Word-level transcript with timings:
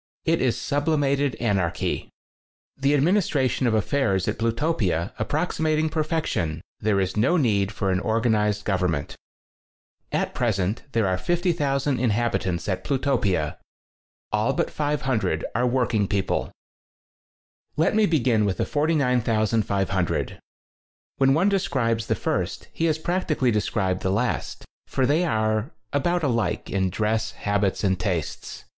It 0.25 0.41
is 0.41 0.57
sublimated 0.59 1.35
anarchy. 1.35 2.09
The 2.75 2.95
administration 2.95 3.67
of 3.67 3.75
affairs 3.75 4.27
at 4.27 4.39
Plu 4.39 4.51
topia 4.51 5.11
approximating 5.19 5.89
perfection, 5.89 6.59
there 6.79 6.99
is 6.99 7.15
no 7.15 7.37
need 7.37 7.71
for 7.71 7.91
an 7.91 7.99
organized 7.99 8.65
govern 8.65 8.89
ment. 8.93 9.15
At 10.11 10.33
present, 10.33 10.81
there 10.93 11.05
are 11.05 11.19
50,000 11.19 11.99
inhab 11.99 12.31
itants 12.33 12.67
at 12.67 12.83
Plutopia. 12.83 13.59
All 14.31 14.53
but 14.53 14.71
500 14.71 15.45
are 15.53 15.67
working 15.67 16.07
people. 16.07 16.51
Let 17.77 17.93
me 17.95 18.07
begin 18.07 18.43
with 18.43 18.57
the 18.57 18.65
49,500. 18.65 20.39
When 21.17 21.35
one 21.35 21.47
describes 21.47 22.07
the 22.07 22.15
first 22.15 22.69
he 22.73 22.85
has 22.85 22.97
prac 22.97 23.27
tically 23.27 23.53
described 23.53 24.01
the 24.01 24.09
last, 24.09 24.65
for 24.87 25.05
they 25.05 25.23
are 25.25 25.69
about 25.93 26.23
alike 26.23 26.71
in 26.71 26.89
dress, 26.89 27.33
habits 27.33 27.83
and 27.83 27.99
tastes. 27.99 28.65